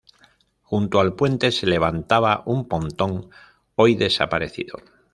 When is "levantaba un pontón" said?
1.67-3.29